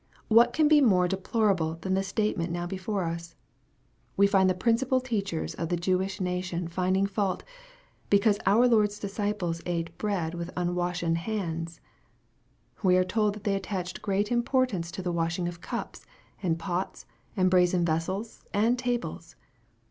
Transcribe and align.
What 0.29 0.51
can 0.51 0.67
be 0.67 0.81
more 0.81 1.07
de 1.07 1.15
plorable 1.15 1.79
than 1.81 1.93
the 1.93 2.01
statement 2.01 2.51
now 2.51 2.65
before 2.65 3.03
us? 3.03 3.35
We 4.17 4.25
find 4.25 4.49
the 4.49 4.55
principal 4.55 4.99
teachers 4.99 5.53
of 5.53 5.69
the 5.69 5.77
Jewish 5.77 6.19
nation 6.19 6.67
finding 6.67 7.05
fault," 7.05 7.43
because 8.09 8.39
our 8.47 8.67
Lord's 8.67 8.97
disciples 8.97 9.61
ate 9.67 9.95
bread 9.99 10.33
with 10.33 10.49
unwashen 10.57 11.17
hands!" 11.17 11.79
We 12.83 12.97
are 12.97 13.03
told 13.03 13.35
that 13.35 13.43
they 13.43 13.53
attached 13.53 14.01
great 14.01 14.31
import 14.31 14.73
ance 14.73 14.89
to 14.89 15.03
the 15.03 15.11
washing 15.11 15.47
of 15.47 15.61
cups, 15.61 16.03
and 16.41 16.57
pots, 16.57 17.05
and 17.37 17.51
brazen 17.51 17.85
ves 17.85 18.05
sels, 18.05 18.43
and 18.55 18.79
tables 18.79 19.35